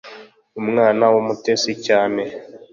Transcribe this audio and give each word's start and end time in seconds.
umwana 0.61 1.03
wumutesi 1.13 1.71
cyane. 1.85 2.21